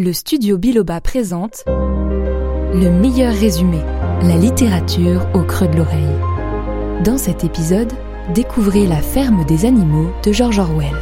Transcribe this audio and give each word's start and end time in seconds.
Le 0.00 0.12
studio 0.12 0.58
Biloba 0.58 1.00
présente 1.00 1.64
Le 1.66 2.88
meilleur 2.88 3.34
résumé, 3.34 3.78
la 4.22 4.36
littérature 4.36 5.26
au 5.34 5.42
creux 5.42 5.66
de 5.66 5.76
l'oreille. 5.76 7.02
Dans 7.04 7.18
cet 7.18 7.42
épisode, 7.42 7.92
découvrez 8.32 8.86
La 8.86 9.02
ferme 9.02 9.44
des 9.46 9.64
animaux 9.64 10.12
de 10.24 10.30
George 10.30 10.60
Orwell. 10.60 10.94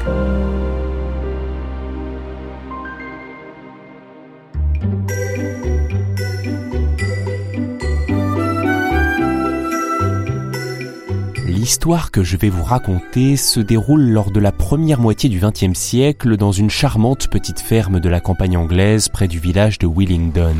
L'histoire 11.66 12.12
que 12.12 12.22
je 12.22 12.36
vais 12.36 12.48
vous 12.48 12.62
raconter 12.62 13.36
se 13.36 13.58
déroule 13.58 14.02
lors 14.02 14.30
de 14.30 14.38
la 14.38 14.52
première 14.52 15.00
moitié 15.00 15.28
du 15.28 15.40
XXe 15.40 15.76
siècle 15.76 16.36
dans 16.36 16.52
une 16.52 16.70
charmante 16.70 17.26
petite 17.26 17.58
ferme 17.58 17.98
de 17.98 18.08
la 18.08 18.20
campagne 18.20 18.56
anglaise 18.56 19.08
près 19.08 19.26
du 19.26 19.40
village 19.40 19.80
de 19.80 19.88
Willingdon. 19.88 20.54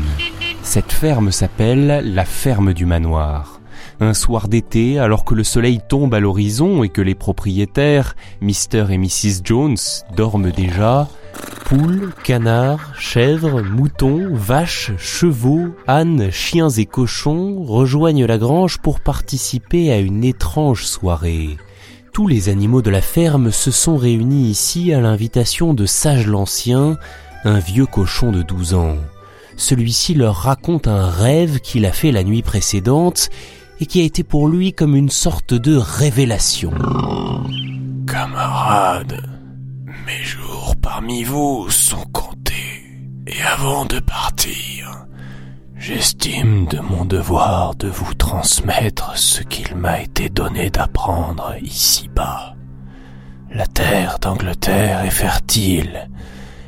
Cette 0.63 0.91
ferme 0.91 1.31
s'appelle 1.31 2.13
la 2.13 2.25
ferme 2.25 2.73
du 2.73 2.85
manoir. 2.85 3.61
Un 4.01 4.13
soir 4.13 4.49
d'été, 4.49 4.99
alors 4.99 5.23
que 5.23 5.33
le 5.33 5.45
soleil 5.45 5.79
tombe 5.87 6.13
à 6.13 6.19
l'horizon 6.19 6.83
et 6.83 6.89
que 6.89 7.01
les 7.01 7.15
propriétaires, 7.15 8.17
Mr. 8.41 8.87
et 8.89 8.97
Mrs. 8.97 9.43
Jones, 9.45 9.77
dorment 10.17 10.51
déjà, 10.51 11.07
Poules, 11.67 12.13
canards, 12.23 12.93
chèvres, 12.97 13.61
moutons, 13.61 14.33
vaches, 14.33 14.93
chevaux, 14.97 15.75
ânes, 15.85 16.31
chiens 16.31 16.69
et 16.69 16.85
cochons 16.85 17.61
rejoignent 17.61 18.25
la 18.25 18.37
grange 18.37 18.77
pour 18.77 19.01
participer 19.01 19.91
à 19.91 19.97
une 19.97 20.23
étrange 20.23 20.85
soirée. 20.85 21.57
Tous 22.13 22.25
les 22.25 22.47
animaux 22.47 22.81
de 22.81 22.89
la 22.89 23.01
ferme 23.01 23.51
se 23.51 23.69
sont 23.69 23.97
réunis 23.97 24.49
ici 24.49 24.93
à 24.93 25.01
l'invitation 25.01 25.73
de 25.73 25.85
Sage 25.85 26.25
l'Ancien, 26.25 26.97
un 27.43 27.59
vieux 27.59 27.85
cochon 27.85 28.31
de 28.31 28.43
douze 28.43 28.73
ans. 28.73 28.95
Celui-ci 29.57 30.13
leur 30.13 30.35
raconte 30.35 30.87
un 30.87 31.09
rêve 31.09 31.59
qu'il 31.59 31.85
a 31.85 31.91
fait 31.91 32.13
la 32.13 32.23
nuit 32.23 32.43
précédente 32.43 33.29
et 33.81 33.87
qui 33.87 33.99
a 33.99 34.05
été 34.05 34.23
pour 34.23 34.47
lui 34.47 34.71
comme 34.71 34.95
une 34.95 35.09
sorte 35.09 35.53
de 35.53 35.75
révélation. 35.75 36.71
Camarades, 38.07 39.21
mes 40.05 40.23
jours 40.23 40.66
parmi 40.89 41.25
vous 41.25 41.69
sont 41.69 42.05
comptés. 42.13 42.81
Et 43.27 43.41
avant 43.41 43.83
de 43.83 43.99
partir, 43.99 45.05
j'estime 45.75 46.65
de 46.67 46.79
mon 46.79 47.03
devoir 47.03 47.75
de 47.75 47.89
vous 47.89 48.13
transmettre 48.13 49.17
ce 49.17 49.43
qu'il 49.43 49.75
m'a 49.75 49.99
été 49.99 50.29
donné 50.29 50.69
d'apprendre 50.69 51.55
ici-bas. 51.61 52.55
La 53.51 53.67
terre 53.67 54.17
d'Angleterre 54.19 55.03
est 55.03 55.19
fertile. 55.25 56.09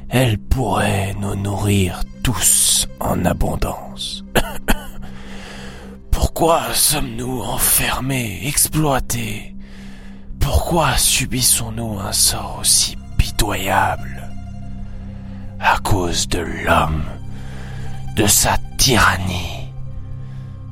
Elle 0.10 0.38
pourrait 0.38 1.16
nous 1.22 1.38
nourrir 1.38 2.02
tous 2.22 2.90
en 3.00 3.24
abondance. 3.24 4.26
Pourquoi 6.12 6.74
sommes-nous 6.74 7.42
enfermés, 7.42 8.42
exploités? 8.44 9.56
Pourquoi 10.42 10.98
subissons-nous 10.98 12.00
un 12.00 12.12
sort 12.12 12.58
aussi 12.60 12.99
À 15.60 15.78
cause 15.84 16.28
de 16.28 16.40
l'homme, 16.40 17.04
de 18.16 18.26
sa 18.28 18.58
tyrannie. 18.78 19.72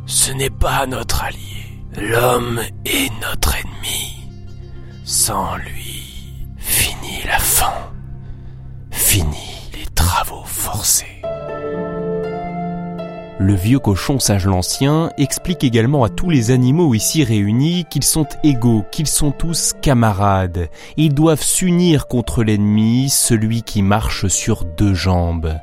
Ce 0.06 0.32
n'est 0.32 0.50
pas 0.50 0.86
notre 0.86 1.24
allié. 1.24 1.82
L'homme 1.98 2.62
est 2.86 3.12
notre 3.22 3.56
ennemi. 3.56 4.30
Sans 5.06 5.56
lui, 5.58 6.46
finit 6.58 7.24
la 7.26 7.40
faim. 7.40 7.90
Fini 8.92 9.70
les 9.74 9.86
travaux 9.96 10.44
forcés. 10.46 11.22
Le 13.40 13.54
vieux 13.54 13.78
cochon 13.78 14.18
sage 14.18 14.48
l'ancien 14.48 15.12
explique 15.20 15.64
également 15.64 16.04
à 16.04 16.10
tous 16.10 16.32
les 16.32 16.50
animaux 16.50 16.96
ici 16.96 17.24
réunis 17.24 17.86
qu'ils 17.88 18.04
sont 18.04 18.26
égaux, 18.44 18.84
qu'ils 18.92 19.08
sont 19.08 19.30
tous 19.30 19.74
camarades. 19.80 20.70
Ils 20.98 21.14
doivent 21.14 21.44
s'unir 21.44 22.08
contre 22.08 22.44
l'ennemi, 22.44 23.10
celui 23.10 23.62
qui 23.62 23.84
marche 23.84 24.28
sur 24.28 24.66
deux 24.66 24.96
jambes. 24.96 25.54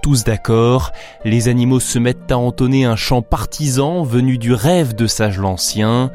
Tous 0.00 0.22
d'accord, 0.22 0.92
les 1.24 1.48
animaux 1.48 1.80
se 1.80 1.98
mettent 1.98 2.30
à 2.30 2.38
entonner 2.38 2.84
un 2.84 2.96
chant 2.96 3.22
partisan 3.22 4.04
venu 4.04 4.38
du 4.38 4.52
rêve 4.52 4.94
de 4.94 5.08
sage 5.08 5.38
l'ancien, 5.38 6.12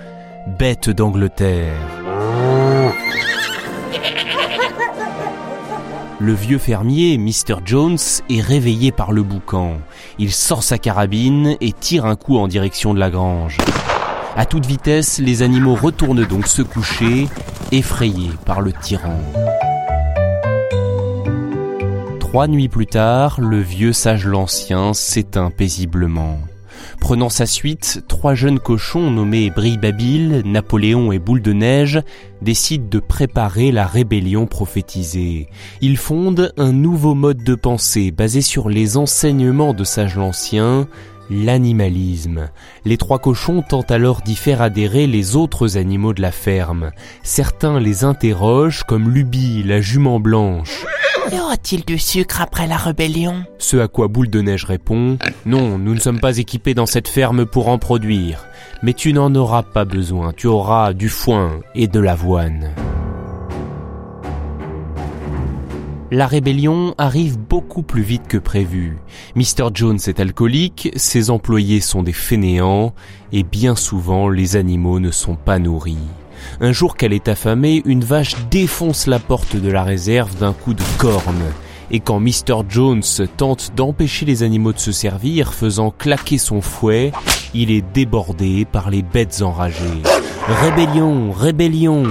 bête 0.57 0.89
d'Angleterre. 0.89 1.75
Le 6.21 6.33
vieux 6.33 6.57
fermier, 6.57 7.17
Mr. 7.17 7.59
Jones, 7.63 7.97
est 8.29 8.41
réveillé 8.41 8.91
par 8.91 9.13
le 9.13 9.23
boucan. 9.23 9.77
Il 10.17 10.33
sort 10.33 10.63
sa 10.63 10.77
carabine 10.77 11.55
et 11.61 11.71
tire 11.71 12.05
un 12.05 12.17
coup 12.17 12.37
en 12.37 12.49
direction 12.49 12.93
de 12.93 12.99
la 12.99 13.09
grange. 13.09 13.57
À 14.35 14.45
toute 14.45 14.65
vitesse, 14.65 15.19
les 15.19 15.43
animaux 15.43 15.75
retournent 15.75 16.25
donc 16.25 16.47
se 16.47 16.61
coucher, 16.61 17.29
effrayés 17.71 18.31
par 18.45 18.59
le 18.59 18.73
tyran. 18.73 19.17
Trois 22.19 22.47
nuits 22.47 22.67
plus 22.67 22.87
tard, 22.87 23.39
le 23.39 23.61
vieux 23.61 23.93
sage 23.93 24.25
l'ancien 24.25 24.93
s'éteint 24.93 25.51
paisiblement. 25.51 26.37
Prenant 26.99 27.29
sa 27.29 27.45
suite, 27.45 28.03
trois 28.07 28.35
jeunes 28.35 28.59
cochons 28.59 29.09
nommés 29.09 29.49
Brie-Babil, 29.49 30.43
Napoléon 30.45 31.11
et 31.11 31.17
Boule 31.17 31.41
de 31.41 31.53
Neige 31.53 32.01
décident 32.41 32.87
de 32.87 32.99
préparer 32.99 33.71
la 33.71 33.87
rébellion 33.87 34.45
prophétisée. 34.45 35.47
Ils 35.81 35.97
fondent 35.97 36.53
un 36.57 36.71
nouveau 36.71 37.15
mode 37.15 37.43
de 37.43 37.55
pensée 37.55 38.11
basé 38.11 38.41
sur 38.41 38.69
les 38.69 38.95
enseignements 38.97 39.73
de 39.73 39.83
Sage 39.83 40.17
l'Ancien, 40.17 40.87
l'animalisme. 41.31 42.49
Les 42.85 42.97
trois 42.97 43.19
cochons 43.19 43.63
tentent 43.67 43.91
alors 43.91 44.21
d'y 44.21 44.35
faire 44.35 44.61
adhérer 44.61 45.07
les 45.07 45.35
autres 45.35 45.77
animaux 45.77 46.13
de 46.13 46.21
la 46.21 46.31
ferme. 46.31 46.91
Certains 47.23 47.79
les 47.79 48.03
interrogent 48.03 48.83
comme 48.83 49.09
Luby, 49.09 49.63
la 49.63 49.81
jument 49.81 50.19
blanche. 50.19 50.85
Y 51.31 51.39
aura-t-il 51.39 51.85
du 51.85 51.99
sucre 51.99 52.41
après 52.41 52.65
la 52.67 52.77
rébellion? 52.77 53.43
Ce 53.59 53.77
à 53.77 53.87
quoi 53.87 54.07
Boule 54.07 54.29
de 54.29 54.41
Neige 54.41 54.65
répond 54.65 55.17
Non, 55.45 55.77
nous 55.77 55.93
ne 55.93 55.99
sommes 55.99 56.19
pas 56.19 56.37
équipés 56.37 56.73
dans 56.73 56.85
cette 56.85 57.07
ferme 57.07 57.45
pour 57.45 57.67
en 57.67 57.77
produire. 57.77 58.47
Mais 58.81 58.93
tu 58.93 59.13
n'en 59.13 59.33
auras 59.35 59.63
pas 59.63 59.85
besoin, 59.85 60.33
tu 60.35 60.47
auras 60.47 60.93
du 60.93 61.09
foin 61.09 61.59
et 61.75 61.87
de 61.87 61.99
l'avoine. 61.99 62.71
La 66.11 66.25
rébellion 66.25 66.95
arrive 66.97 67.37
beaucoup 67.37 67.83
plus 67.83 68.01
vite 68.01 68.27
que 68.27 68.39
prévu. 68.39 68.97
Mr. 69.35 69.69
Jones 69.71 69.99
est 70.07 70.19
alcoolique, 70.19 70.89
ses 70.95 71.29
employés 71.29 71.81
sont 71.81 72.01
des 72.01 72.13
fainéants, 72.13 72.95
et 73.31 73.43
bien 73.43 73.75
souvent 73.75 74.27
les 74.29 74.55
animaux 74.55 74.99
ne 74.99 75.11
sont 75.11 75.35
pas 75.35 75.59
nourris. 75.59 75.97
Un 76.61 76.71
jour 76.71 76.95
qu'elle 76.95 77.13
est 77.13 77.27
affamée, 77.27 77.81
une 77.85 78.03
vache 78.03 78.35
défonce 78.49 79.07
la 79.07 79.19
porte 79.19 79.55
de 79.55 79.71
la 79.71 79.83
réserve 79.83 80.37
d'un 80.37 80.53
coup 80.53 80.73
de 80.73 80.83
corne. 80.97 81.43
Et 81.91 81.99
quand 81.99 82.19
Mr. 82.19 82.63
Jones 82.67 83.03
tente 83.37 83.71
d'empêcher 83.75 84.25
les 84.25 84.43
animaux 84.43 84.73
de 84.73 84.79
se 84.79 84.91
servir, 84.91 85.53
faisant 85.53 85.91
claquer 85.91 86.37
son 86.37 86.61
fouet, 86.61 87.11
il 87.53 87.71
est 87.71 87.83
débordé 87.93 88.65
par 88.65 88.89
les 88.89 89.01
bêtes 89.01 89.41
enragées. 89.41 90.03
Rébellion, 90.47 91.31
rébellion 91.31 92.03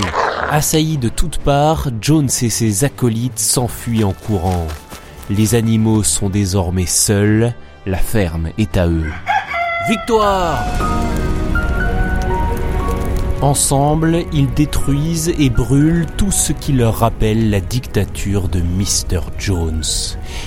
Assaillis 0.50 0.96
de 0.96 1.10
toutes 1.10 1.38
parts, 1.38 1.88
Jones 2.00 2.30
et 2.42 2.48
ses 2.48 2.84
acolytes 2.84 3.38
s'enfuient 3.38 4.04
en 4.04 4.14
courant. 4.14 4.66
Les 5.28 5.54
animaux 5.54 6.02
sont 6.02 6.30
désormais 6.30 6.86
seuls, 6.86 7.52
la 7.84 7.98
ferme 7.98 8.48
est 8.56 8.78
à 8.78 8.88
eux. 8.88 9.12
Victoire 9.90 10.64
Ensemble, 13.40 14.24
ils 14.32 14.52
détruisent 14.52 15.32
et 15.38 15.48
brûlent 15.48 16.06
tout 16.16 16.32
ce 16.32 16.52
qui 16.52 16.72
leur 16.72 16.96
rappelle 16.96 17.50
la 17.50 17.60
dictature 17.60 18.48
de 18.48 18.60
Mr. 18.60 19.20
Jones. 19.38 19.84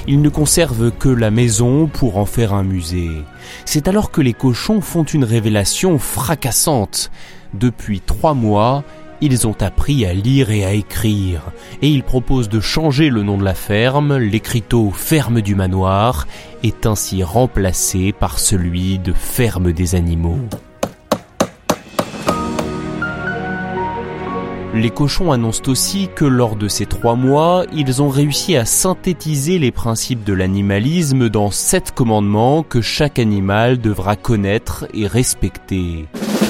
Ils 0.08 0.22
ne 0.22 0.28
conservent 0.28 0.92
que 0.92 1.08
la 1.08 1.32
maison 1.32 1.88
pour 1.88 2.18
en 2.18 2.26
faire 2.26 2.54
un 2.54 2.64
musée. 2.64 3.24
C'est 3.64 3.88
alors 3.88 4.12
que 4.12 4.20
les 4.20 4.34
cochons 4.34 4.82
font 4.82 5.04
une 5.04 5.24
révélation 5.24 6.00
fracassante. 6.00 7.12
Depuis 7.54 8.02
trois 8.02 8.34
mois, 8.34 8.84
Ils 9.24 9.46
ont 9.46 9.56
appris 9.62 10.04
à 10.08 10.14
lire 10.14 10.50
et 10.50 10.66
à 10.66 10.74
écrire, 10.74 11.52
et 11.84 11.90
ils 11.90 12.02
proposent 12.02 12.50
de 12.50 12.60
changer 12.60 13.10
le 13.10 13.22
nom 13.22 13.38
de 13.38 13.44
la 13.44 13.54
ferme, 13.54 14.18
l'écriteau 14.18 14.90
Ferme 14.90 15.42
du 15.42 15.54
Manoir 15.54 16.28
est 16.64 16.88
ainsi 16.88 17.22
remplacé 17.22 18.14
par 18.14 18.40
celui 18.40 18.98
de 18.98 19.14
Ferme 19.14 19.74
des 19.74 19.94
Animaux. 19.94 20.40
Les 24.74 24.90
cochons 24.90 25.34
annoncent 25.34 25.64
aussi 25.68 26.10
que 26.16 26.24
lors 26.24 26.56
de 26.56 26.70
ces 26.70 26.86
trois 26.86 27.16
mois, 27.16 27.66
ils 27.74 28.02
ont 28.02 28.08
réussi 28.08 28.56
à 28.56 28.64
synthétiser 28.64 29.60
les 29.60 29.72
principes 29.72 30.24
de 30.24 30.34
l'animalisme 30.34 31.28
dans 31.28 31.52
sept 31.52 31.92
commandements 31.92 32.64
que 32.64 32.80
chaque 32.80 33.20
animal 33.20 33.80
devra 33.80 34.16
connaître 34.16 34.86
et 34.94 35.08
respecter. 35.08 36.08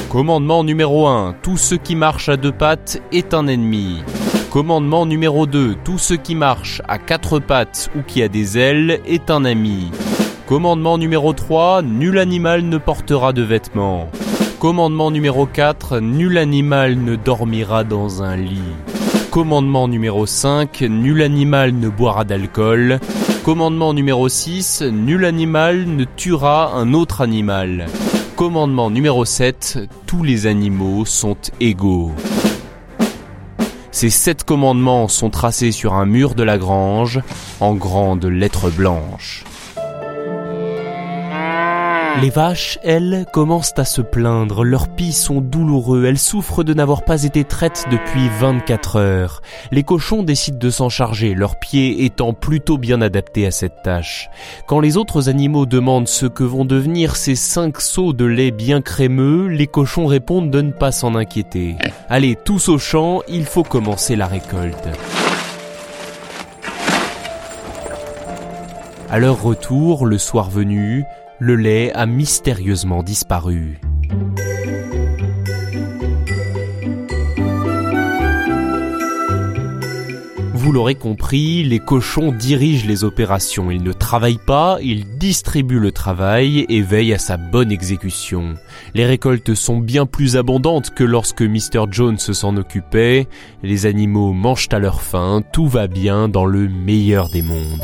Commandement 0.10 0.64
numéro 0.64 1.08
1. 1.08 1.36
Tout 1.42 1.58
ce 1.58 1.74
qui 1.74 1.96
marche 1.96 2.30
à 2.30 2.38
deux 2.38 2.52
pattes 2.52 3.02
est 3.12 3.34
un 3.34 3.48
ennemi. 3.48 4.04
Commandement 4.52 5.08
numéro 5.08 5.48
2. 5.48 5.78
Tout 5.84 5.98
ce 5.98 6.14
qui 6.14 6.36
marche 6.36 6.82
à 6.88 7.00
quatre 7.00 7.40
pattes 7.40 7.90
ou 7.98 8.04
qui 8.04 8.22
a 8.22 8.28
des 8.28 8.58
ailes 8.58 9.00
est 9.08 9.32
un 9.32 9.46
ami. 9.46 9.90
Commandement 10.46 11.00
numéro 11.00 11.34
3. 11.34 11.82
Nul 11.82 12.20
animal 12.20 12.62
ne 12.64 12.78
portera 12.78 13.34
de 13.34 13.42
vêtements. 13.42 14.12
Commandement 14.62 15.10
numéro 15.10 15.48
4. 15.48 16.02
Nul 16.02 16.38
animal 16.38 16.96
ne 16.96 17.16
dormira 17.16 17.84
dans 17.84 18.22
un 18.22 18.36
lit. 18.36 18.62
Commandement 19.32 19.88
numéro 19.88 20.28
5. 20.28 20.82
Nul 20.82 21.24
animal 21.24 21.74
ne 21.74 21.90
boira 21.90 22.26
d'alcool. 22.26 23.00
Commandement 23.44 23.96
numéro 23.96 24.30
6. 24.30 24.84
Nul 24.84 25.26
animal 25.26 25.88
ne 25.88 26.04
tuera 26.04 26.76
un 26.76 26.94
autre 26.94 27.22
animal. 27.22 27.88
Commandement 28.36 28.92
numéro 28.92 29.26
7, 29.26 29.80
tous 30.06 30.22
les 30.22 30.46
animaux 30.46 31.06
sont 31.06 31.38
égaux. 31.60 32.12
Ces 33.90 34.12
sept 34.12 34.44
commandements 34.44 35.08
sont 35.08 35.32
tracés 35.32 35.72
sur 35.72 35.96
un 35.96 36.06
mur 36.06 36.36
de 36.36 36.44
la 36.44 36.60
grange 36.60 37.20
en 37.62 37.74
grandes 37.74 38.26
lettres 38.26 38.70
blanches. 38.70 39.44
Les 42.20 42.30
vaches, 42.30 42.78
elles, 42.84 43.26
commencent 43.32 43.74
à 43.78 43.86
se 43.86 44.02
plaindre. 44.02 44.64
Leurs 44.64 44.90
pis 44.90 45.14
sont 45.14 45.40
douloureux. 45.40 46.06
Elles 46.06 46.18
souffrent 46.18 46.64
de 46.64 46.74
n'avoir 46.74 47.04
pas 47.04 47.24
été 47.24 47.44
traites 47.44 47.86
depuis 47.90 48.30
24 48.40 48.98
heures. 48.98 49.42
Les 49.72 49.84
cochons 49.84 50.22
décident 50.22 50.58
de 50.58 50.70
s'en 50.70 50.90
charger, 50.90 51.34
leurs 51.34 51.58
pieds 51.58 52.04
étant 52.04 52.34
plutôt 52.34 52.78
bien 52.78 53.02
adaptés 53.02 53.48
à 53.48 53.52
cette 53.52 53.82
tâche. 53.84 54.30
Quand 54.68 54.80
les 54.80 54.98
autres 54.98 55.30
animaux 55.30 55.66
demandent 55.66 56.08
ce 56.08 56.26
que 56.26 56.44
vont 56.44 56.66
devenir 56.66 57.16
ces 57.16 57.36
cinq 57.36 57.80
seaux 57.80 58.14
de 58.14 58.26
lait 58.26 58.52
bien 58.52 58.82
crémeux, 58.82 59.48
les 59.48 59.68
cochons 59.68 60.06
répondent 60.06 60.52
de 60.52 60.62
ne 60.62 60.72
pas 60.72 60.92
s'en 60.92 61.16
inquiéter. 61.16 61.76
Allez, 62.10 62.36
tous 62.36 62.70
au 62.70 62.78
champ, 62.78 63.22
il 63.28 63.46
faut 63.46 63.64
commencer 63.64 64.16
la 64.16 64.28
récolte. 64.28 64.90
À 69.10 69.20
leur 69.20 69.42
retour, 69.42 70.06
le 70.06 70.18
soir 70.18 70.50
venu, 70.50 71.04
le 71.42 71.56
lait 71.56 71.92
a 71.94 72.06
mystérieusement 72.06 73.02
disparu. 73.02 73.82
Vous 80.54 80.72
l'aurez 80.72 80.94
compris, 80.94 81.64
les 81.64 81.80
cochons 81.80 82.32
dirigent 82.32 82.86
les 82.88 83.04
opérations. 83.04 83.72
Ils 83.72 83.82
ne 83.82 83.92
travaillent 83.92 84.38
pas, 84.38 84.78
ils 84.84 85.18
distribuent 85.18 85.80
le 85.80 85.92
travail 85.92 86.68
et 86.70 86.84
veillent 86.84 87.16
à 87.16 87.18
sa 87.18 87.38
bonne 87.38 87.72
exécution. 87.72 88.54
Les 88.94 89.08
récoltes 89.08 89.56
sont 89.56 89.80
bien 89.80 90.06
plus 90.06 90.38
abondantes 90.38 90.92
que 90.94 91.04
lorsque 91.04 91.42
Mr. 91.42 91.86
Jones 91.90 92.20
s'en 92.20 92.56
occupait. 92.56 93.28
Les 93.64 93.88
animaux 93.88 94.32
mangent 94.32 94.70
à 94.72 94.78
leur 94.78 95.02
faim, 95.02 95.42
tout 95.52 95.66
va 95.66 95.88
bien 95.88 96.30
dans 96.30 96.46
le 96.46 96.70
meilleur 96.70 97.30
des 97.30 97.42
mondes. 97.42 97.82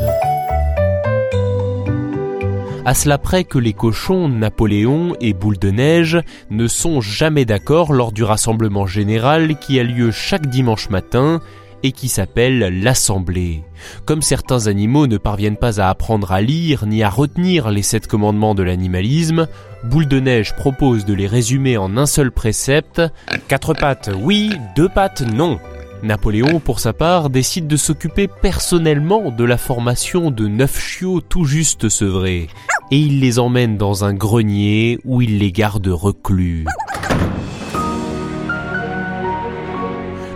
À 2.88 2.94
cela 2.94 3.18
près 3.18 3.44
que 3.44 3.58
les 3.58 3.74
cochons, 3.74 4.30
Napoléon 4.30 5.14
et 5.20 5.34
Boule 5.34 5.60
de 5.60 5.72
Neige 5.72 6.22
ne 6.50 6.70
sont 6.70 7.02
jamais 7.02 7.44
d'accord 7.44 7.92
lors 7.92 8.14
du 8.14 8.24
rassemblement 8.24 8.88
général 8.88 9.60
qui 9.60 9.78
a 9.78 9.84
lieu 9.84 10.10
chaque 10.10 10.48
dimanche 10.48 10.90
matin 10.90 11.42
et 11.84 11.92
qui 11.92 12.08
s'appelle 12.08 12.82
l'Assemblée. 12.82 13.66
Comme 14.06 14.22
certains 14.22 14.68
animaux 14.68 15.06
ne 15.06 15.18
parviennent 15.18 15.58
pas 15.58 15.82
à 15.82 15.90
apprendre 15.90 16.32
à 16.32 16.40
lire 16.40 16.86
ni 16.86 17.04
à 17.04 17.10
retenir 17.10 17.72
les 17.72 17.84
sept 17.84 18.08
commandements 18.08 18.56
de 18.56 18.64
l'animalisme, 18.64 19.50
Boule 19.84 20.08
de 20.08 20.22
Neige 20.22 20.56
propose 20.56 21.04
de 21.04 21.14
les 21.14 21.28
résumer 21.28 21.76
en 21.76 21.98
un 21.98 22.06
seul 22.06 22.32
précepte. 22.32 23.02
Quatre 23.50 23.74
pattes 23.74 24.12
oui, 24.18 24.54
deux 24.78 24.88
pattes 24.88 25.24
non. 25.24 25.60
Napoléon, 26.04 26.60
pour 26.60 26.80
sa 26.80 26.94
part, 26.94 27.30
décide 27.30 27.68
de 27.68 27.76
s'occuper 27.76 28.28
personnellement 28.28 29.32
de 29.32 29.44
la 29.44 29.58
formation 29.58 30.32
de 30.32 30.48
neuf 30.48 30.80
chiots 30.80 31.22
tout 31.22 31.46
juste 31.46 31.90
sevrés, 31.90 32.48
et 32.92 32.98
il 32.98 33.20
les 33.20 33.40
emmène 33.40 33.78
dans 33.78 34.06
un 34.06 34.14
grenier 34.14 35.00
où 35.06 35.22
il 35.22 35.40
les 35.40 35.52
garde 35.52 35.88
reclus. 35.88 36.66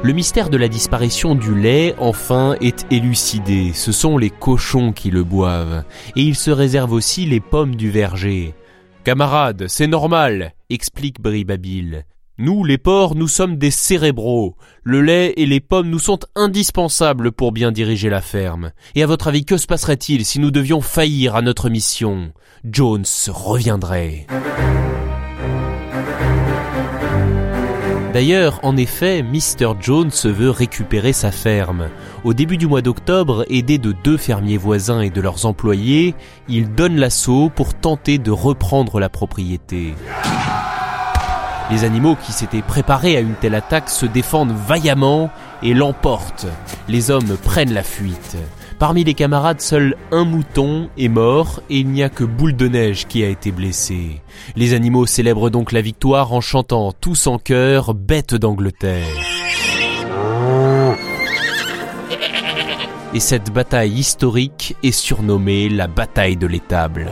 Le 0.04 0.13
mystère 0.13 0.50
de 0.50 0.58
la 0.58 0.68
disparition 0.68 1.36
du 1.36 1.54
lait, 1.54 1.94
enfin, 2.00 2.56
est 2.60 2.88
élucidé. 2.92 3.72
Ce 3.74 3.92
sont 3.92 4.18
les 4.18 4.31
cochons 4.31 4.94
qui 4.94 5.12
le 5.12 5.24
boivent, 5.24 5.84
et 6.16 6.22
ils 6.22 6.36
se 6.36 6.50
réservent 6.50 6.94
aussi 6.94 7.28
les 7.28 7.40
pommes 7.40 7.75
du 7.75 7.92
verger. 7.92 8.56
Camarades, 9.04 9.66
c'est 9.68 9.86
normal, 9.86 10.54
explique 10.72 11.22
Bribabile. 11.22 12.06
Nous, 12.38 12.63
les 12.63 12.78
porcs, 12.78 13.16
nous 13.16 13.28
sommes 13.28 13.57
des 13.57 13.72
cérébraux. 13.72 14.56
Le 14.83 15.01
lait 15.01 15.33
et 15.36 15.45
les 15.45 15.60
pommes 15.60 15.89
nous 15.89 16.00
sont 16.00 16.19
indispensables 16.36 17.31
pour 17.31 17.51
bien 17.51 17.72
diriger 17.72 18.10
la 18.10 18.22
ferme. 18.22 18.72
Et 18.95 19.04
à 19.04 19.07
votre 19.07 19.28
avis, 19.28 19.44
que 19.44 19.57
se 19.57 19.68
passerait-il 19.68 20.25
si 20.25 20.39
nous 20.39 20.50
devions 20.50 20.81
faillir 20.81 21.36
à 21.36 21.42
notre 21.42 21.69
mission? 21.69 22.31
Jones 22.63 23.06
reviendrait. 23.28 24.28
D'ailleurs, 28.13 28.60
en 28.63 28.75
effet, 28.75 29.24
Mr. 29.24 29.74
Jones 29.80 30.12
veut 30.25 30.50
récupérer 30.50 31.13
sa 31.13 31.31
ferme. 31.31 31.89
Au 32.24 32.34
début 32.34 32.57
du 32.57 32.68
mois 32.68 32.81
d'octobre, 32.81 33.45
aidé 33.50 33.77
de 33.77 33.94
deux 34.04 34.18
fermiers 34.18 34.57
voisins 34.57 35.01
et 35.01 35.10
de 35.10 35.22
leurs 35.22 35.45
employés, 35.45 36.16
il 36.50 36.74
donne 36.74 36.98
l'assaut 36.98 37.50
pour 37.54 37.74
tenter 37.74 38.18
de 38.18 38.31
reprendre 38.31 39.00
la 39.00 39.10
propriété. 39.10 39.94
Les 41.72 41.86
animaux 41.86 42.18
qui 42.22 42.34
s'étaient 42.34 42.62
préparés 42.62 43.16
à 43.16 43.22
une 43.22 43.36
telle 43.36 43.56
attaque 43.56 43.90
se 43.90 44.06
défendent 44.06 44.52
vaillamment 44.52 45.30
et 45.64 45.74
l'emportent. 45.74 46.48
Les 46.90 47.12
hommes 47.12 47.38
prennent 47.42 47.74
la 47.74 47.84
fuite. 47.84 48.36
Parmi 48.78 49.04
les 49.04 49.13
camarades, 49.13 49.62
seul 49.62 49.96
un 50.12 50.25
mouton 50.25 50.90
est 50.98 51.08
mort 51.08 51.62
et 51.70 51.78
il 51.78 51.88
n'y 51.88 52.04
a 52.04 52.10
que 52.10 52.25
Boule 52.25 52.56
de 52.56 52.68
Neige 52.68 53.08
qui 53.08 53.24
a 53.24 53.30
été 53.30 53.51
blessé. 53.51 54.22
Les 54.56 54.74
animaux 54.74 55.06
célèbrent 55.06 55.50
donc 55.50 55.72
la 55.72 55.82
victoire 55.82 56.34
en 56.34 56.42
chantant 56.42 56.92
tous 56.92 57.28
en 57.28 57.38
chœur 57.38 57.94
Bête 57.94 58.36
d'Angleterre. 58.36 59.06
Et 63.13 63.20
cette 63.20 63.54
bataille 63.54 63.94
historique 63.94 64.75
est 64.84 64.92
surnommée 64.92 65.70
la 65.70 65.88
bataille 65.88 66.38
de 66.38 66.48
l'étable. 66.48 67.12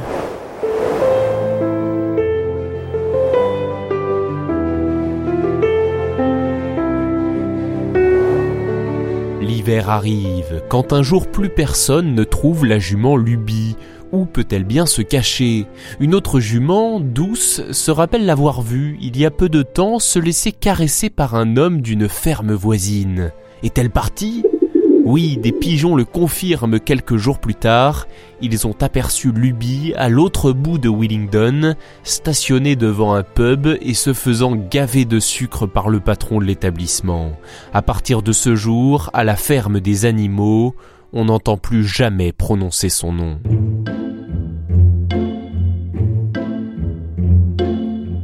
L'hiver 9.42 9.90
arrive, 9.90 10.62
quand 10.68 10.92
un 10.92 11.02
jour 11.02 11.28
plus 11.28 11.50
personne 11.50 12.14
ne 12.14 12.24
trouve 12.26 12.66
la 12.66 12.78
jument 12.78 13.16
Lubie. 13.16 13.78
Où 14.12 14.26
peut-elle 14.26 14.66
bien 14.66 14.86
se 14.86 15.02
cacher? 15.02 15.66
Une 16.00 16.14
autre 16.14 16.40
jument, 16.40 17.00
douce, 17.00 17.62
se 17.72 17.92
rappelle 17.92 18.26
l'avoir 18.26 18.62
vue, 18.62 18.98
il 19.02 19.18
y 19.18 19.26
a 19.26 19.32
peu 19.32 19.48
de 19.48 19.62
temps, 19.62 20.00
se 20.00 20.20
laisser 20.20 20.52
caresser 20.52 21.10
par 21.10 21.36
un 21.36 21.58
homme 21.58 21.82
d'une 21.82 22.10
ferme 22.10 22.54
voisine. 22.54 23.32
Est-elle 23.64 23.92
partie? 23.92 24.44
Oui, 25.10 25.38
des 25.38 25.52
pigeons 25.52 25.96
le 25.96 26.06
confirment 26.06 26.80
quelques 26.80 27.18
jours 27.18 27.40
plus 27.40 27.56
tard. 27.56 28.06
Ils 28.42 28.68
ont 28.68 28.76
aperçu 28.80 29.32
Luby 29.32 29.92
à 29.96 30.08
l'autre 30.08 30.52
bout 30.52 30.78
de 30.78 30.88
Willingdon, 30.88 31.74
stationné 32.04 32.76
devant 32.76 33.16
un 33.16 33.24
pub 33.24 33.66
et 33.82 33.96
se 33.96 34.14
faisant 34.14 34.56
gaver 34.56 35.06
de 35.06 35.20
sucre 35.20 35.66
par 35.66 35.90
le 35.90 36.00
patron 36.00 36.38
de 36.38 36.46
l'établissement. 36.46 37.32
À 37.74 37.82
partir 37.82 38.22
de 38.22 38.32
ce 38.32 38.54
jour, 38.54 39.10
à 39.14 39.24
la 39.24 39.36
ferme 39.36 39.80
des 39.80 40.06
animaux, 40.06 40.76
on 41.12 41.26
n'entend 41.26 41.58
plus 41.58 41.84
jamais 41.84 42.32
prononcer 42.32 42.90
son 42.90 43.12
nom. 43.12 43.40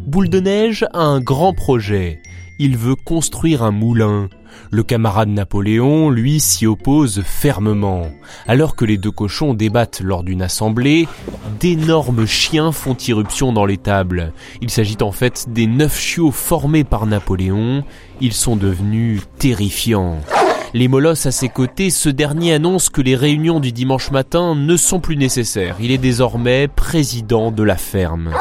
Boule 0.06 0.30
de 0.30 0.40
neige 0.40 0.86
a 0.94 1.02
un 1.02 1.20
grand 1.20 1.54
projet. 1.54 2.20
Il 2.60 2.78
veut 2.78 2.96
construire 2.96 3.64
un 3.64 3.72
moulin. 3.72 4.30
Le 4.72 4.84
camarade 4.84 5.30
Napoléon, 5.30 6.10
lui, 6.10 6.40
s'y 6.40 6.66
oppose 6.68 7.22
fermement. 7.26 8.10
Alors 8.48 8.76
que 8.76 8.86
les 8.86 8.98
deux 8.98 9.12
cochons 9.12 9.54
débattent 9.54 10.02
lors 10.02 10.24
d'une 10.24 10.42
assemblée, 10.42 11.08
d'énormes 11.60 12.26
chiens 12.26 12.72
font 12.72 12.96
irruption 12.96 13.54
dans 13.54 13.66
l'étable. 13.66 14.34
Il 14.62 14.70
s'agit 14.70 14.98
en 15.02 15.12
fait 15.12 15.48
des 15.50 15.68
neuf 15.68 16.00
chiots 16.00 16.32
formés 16.32 16.84
par 16.84 17.06
Napoléon. 17.06 17.84
Ils 18.22 18.34
sont 18.34 18.56
devenus 18.56 19.22
terrifiants. 19.38 20.20
Les 20.74 20.90
molosses 20.90 21.26
à 21.26 21.32
ses 21.32 21.48
côtés, 21.48 21.90
ce 21.90 22.10
dernier 22.10 22.54
annonce 22.54 22.90
que 22.90 23.02
les 23.02 23.16
réunions 23.16 23.62
du 23.62 23.72
dimanche 23.72 24.12
matin 24.12 24.56
ne 24.56 24.76
sont 24.76 25.00
plus 25.00 25.16
nécessaires. 25.16 25.78
Il 25.80 25.92
est 25.92 25.98
désormais 25.98 26.68
président 26.68 27.52
de 27.52 27.64
la 27.64 27.78
ferme. 27.78 28.32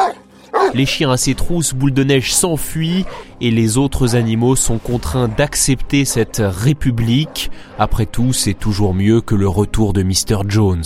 Les 0.74 0.86
chiens 0.86 1.12
à 1.12 1.16
ses 1.16 1.36
trousses, 1.36 1.72
boule 1.72 1.92
de 1.92 2.02
neige 2.02 2.34
s'enfuient 2.34 3.04
et 3.40 3.52
les 3.52 3.78
autres 3.78 4.16
animaux 4.16 4.56
sont 4.56 4.78
contraints 4.78 5.28
d'accepter 5.28 6.04
cette 6.04 6.42
république. 6.44 7.52
Après 7.78 8.06
tout, 8.06 8.32
c'est 8.32 8.54
toujours 8.54 8.92
mieux 8.92 9.20
que 9.20 9.36
le 9.36 9.46
retour 9.46 9.92
de 9.92 10.02
Mr. 10.02 10.42
Jones. 10.48 10.82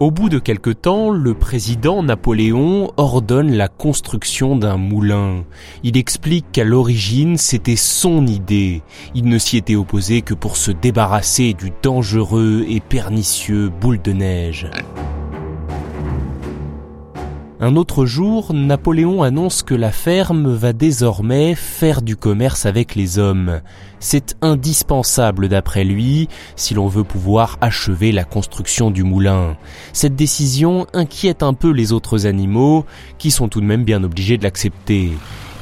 Au 0.00 0.10
bout 0.10 0.30
de 0.30 0.38
quelque 0.38 0.70
temps, 0.70 1.10
le 1.10 1.34
président 1.34 2.02
Napoléon 2.02 2.90
ordonne 2.96 3.52
la 3.52 3.68
construction 3.68 4.56
d'un 4.56 4.76
moulin. 4.78 5.44
Il 5.82 5.98
explique 5.98 6.46
qu'à 6.52 6.64
l'origine 6.64 7.36
c'était 7.36 7.76
son 7.76 8.26
idée. 8.26 8.80
Il 9.14 9.24
ne 9.24 9.38
s'y 9.38 9.58
était 9.58 9.76
opposé 9.76 10.22
que 10.22 10.34
pour 10.34 10.56
se 10.56 10.70
débarrasser 10.70 11.52
du 11.52 11.70
dangereux 11.82 12.64
et 12.68 12.80
pernicieux 12.80 13.68
boule 13.68 14.00
de 14.00 14.12
neige. 14.12 14.70
Un 17.60 17.74
autre 17.74 18.06
jour, 18.06 18.54
Napoléon 18.54 19.24
annonce 19.24 19.64
que 19.64 19.74
la 19.74 19.90
ferme 19.90 20.52
va 20.54 20.72
désormais 20.72 21.56
faire 21.56 22.02
du 22.02 22.14
commerce 22.14 22.66
avec 22.66 22.94
les 22.94 23.18
hommes. 23.18 23.62
C'est 23.98 24.36
indispensable 24.42 25.48
d'après 25.48 25.82
lui 25.82 26.28
si 26.54 26.74
l'on 26.74 26.86
veut 26.86 27.02
pouvoir 27.02 27.58
achever 27.60 28.12
la 28.12 28.22
construction 28.22 28.92
du 28.92 29.02
moulin. 29.02 29.56
Cette 29.92 30.14
décision 30.14 30.86
inquiète 30.92 31.42
un 31.42 31.52
peu 31.52 31.70
les 31.70 31.92
autres 31.92 32.26
animaux 32.26 32.86
qui 33.18 33.32
sont 33.32 33.48
tout 33.48 33.60
de 33.60 33.66
même 33.66 33.82
bien 33.82 34.04
obligés 34.04 34.38
de 34.38 34.44
l'accepter. 34.44 35.10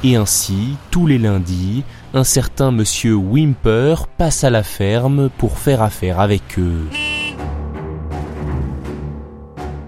Et 0.03 0.15
ainsi, 0.15 0.75
tous 0.91 1.07
les 1.07 1.17
lundis, 1.17 1.83
un 2.13 2.23
certain 2.23 2.69
monsieur 2.69 3.15
Wimper 3.15 4.05
passe 4.19 4.43
à 4.43 4.51
la 4.51 4.61
ferme 4.61 5.31
pour 5.39 5.57
faire 5.57 5.81
affaire 5.81 6.19
avec 6.19 6.59
eux. 6.59 6.85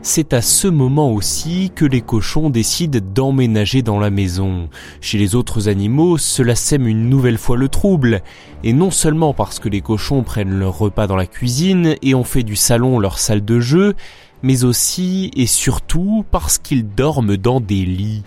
C'est 0.02 0.34
à 0.34 0.42
ce 0.42 0.68
moment 0.70 1.12
aussi 1.12 1.72
que 1.76 1.84
les 1.84 2.00
cochons 2.00 2.50
décident 2.50 3.00
d'emménager 3.14 3.82
dans 3.82 4.00
la 4.00 4.10
maison. 4.10 4.70
Chez 5.02 5.18
les 5.18 5.36
autres 5.36 5.68
animaux, 5.68 6.18
cela 6.18 6.56
sème 6.56 6.88
une 6.88 7.10
nouvelle 7.10 7.38
fois 7.38 7.58
le 7.58 7.68
trouble, 7.68 8.22
et 8.64 8.72
non 8.72 8.92
seulement 8.92 9.34
parce 9.34 9.60
que 9.60 9.68
les 9.68 9.82
cochons 9.82 10.24
prennent 10.24 10.58
leur 10.58 10.78
repas 10.78 11.06
dans 11.06 11.18
la 11.18 11.26
cuisine 11.26 11.96
et 12.02 12.16
ont 12.16 12.24
fait 12.24 12.44
du 12.44 12.56
salon 12.56 12.98
leur 12.98 13.20
salle 13.20 13.44
de 13.44 13.60
jeu, 13.60 13.94
mais 14.42 14.64
aussi 14.64 15.32
et 15.36 15.48
surtout 15.48 16.24
parce 16.32 16.58
qu'ils 16.58 16.88
dorment 16.88 17.36
dans 17.36 17.60
des 17.60 17.86
lits. 17.86 18.24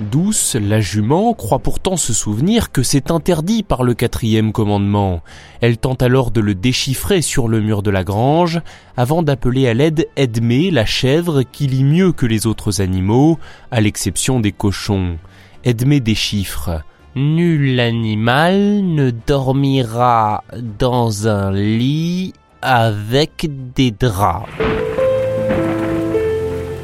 Douce, 0.00 0.56
la 0.58 0.80
jument, 0.80 1.34
croit 1.34 1.58
pourtant 1.58 1.98
se 1.98 2.14
souvenir 2.14 2.72
que 2.72 2.82
c'est 2.82 3.10
interdit 3.10 3.62
par 3.62 3.84
le 3.84 3.92
quatrième 3.92 4.50
commandement. 4.50 5.20
Elle 5.60 5.76
tente 5.76 6.02
alors 6.02 6.30
de 6.30 6.40
le 6.40 6.54
déchiffrer 6.54 7.20
sur 7.20 7.48
le 7.48 7.60
mur 7.60 7.82
de 7.82 7.90
la 7.90 8.02
grange, 8.02 8.62
avant 8.96 9.22
d'appeler 9.22 9.68
à 9.68 9.74
l'aide 9.74 10.08
Edmé, 10.16 10.70
la 10.70 10.86
chèvre, 10.86 11.42
qui 11.42 11.66
lit 11.66 11.84
mieux 11.84 12.12
que 12.12 12.24
les 12.24 12.46
autres 12.46 12.80
animaux, 12.80 13.38
à 13.70 13.82
l'exception 13.82 14.40
des 14.40 14.52
cochons. 14.52 15.18
Edmé 15.64 16.00
déchiffre. 16.00 16.82
Nul 17.14 17.78
animal 17.78 18.82
ne 18.82 19.10
dormira 19.10 20.44
dans 20.78 21.28
un 21.28 21.52
lit 21.52 22.32
avec 22.62 23.50
des 23.74 23.90
draps 23.90 24.48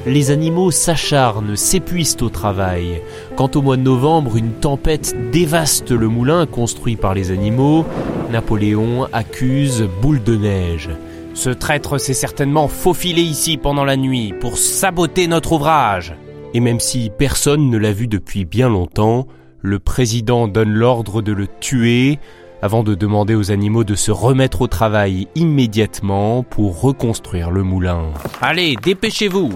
les 0.07 0.31
animaux 0.31 0.71
s'acharnent, 0.71 1.57
s'épuisent 1.57 2.17
au 2.21 2.29
travail. 2.29 3.03
Quant 3.37 3.51
au 3.55 3.61
mois 3.61 3.77
de 3.77 3.83
novembre, 3.83 4.37
une 4.37 4.53
tempête 4.53 5.15
dévaste 5.33 5.91
le 5.91 6.07
moulin 6.09 6.47
construit 6.47 6.97
par 6.97 7.13
les 7.13 7.33
animaux. 7.33 7.85
Napoléon 8.31 9.09
accuse 9.13 9.89
Boule 10.01 10.23
de 10.23 10.37
Neige. 10.37 10.91
Ce 11.35 11.51
traître 11.51 11.99
s'est 11.99 12.15
certainement 12.15 12.69
faufilé 12.69 13.21
ici 13.21 13.57
pendant 13.57 13.85
la 13.85 13.97
nuit 13.97 14.33
pour 14.41 14.59
saboter 14.59 15.27
notre 15.27 15.53
ouvrage. 15.53 16.15
Et 16.55 16.61
même 16.61 16.81
si 16.81 17.11
personne 17.11 17.69
ne 17.69 17.77
l'a 17.77 17.93
vu 17.93 18.07
depuis 18.07 18.45
bien 18.45 18.69
longtemps, 18.69 19.27
le 19.61 19.81
président 19.81 20.47
donne 20.47 20.73
l'ordre 20.73 21.21
de 21.21 21.33
le 21.33 21.49
tuer 21.61 22.21
avant 22.63 22.85
de 22.85 22.95
demander 22.95 23.35
aux 23.35 23.51
animaux 23.51 23.85
de 23.85 23.95
se 23.95 24.13
remettre 24.13 24.63
au 24.63 24.67
travail 24.67 25.27
immédiatement 25.35 26.43
pour 26.45 26.81
reconstruire 26.81 27.51
le 27.51 27.65
moulin. 27.65 28.13
Allez, 28.41 28.77
dépêchez-vous 28.83 29.51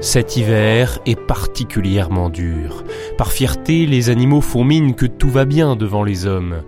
cet 0.00 0.38
hiver 0.38 0.98
est 1.04 1.20
particulièrement 1.20 2.30
dur. 2.30 2.84
Par 3.18 3.32
fierté, 3.32 3.84
les 3.84 4.08
animaux 4.08 4.40
font 4.40 4.64
mine 4.64 4.94
que 4.94 5.04
tout 5.06 5.28
va 5.28 5.44
bien 5.44 5.76
devant 5.76 6.04
les 6.04 6.26
hommes. 6.26 6.62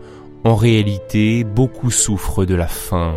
En 0.45 0.55
réalité, 0.55 1.43
beaucoup 1.43 1.91
souffrent 1.91 2.45
de 2.45 2.55
la 2.55 2.67
faim. 2.67 3.15